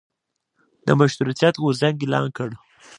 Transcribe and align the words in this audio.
د 0.85 0.87
مشروطیت 0.99 1.55
غورځنګ 1.61 1.97
اعلان 2.01 2.27
کړ. 2.37 2.49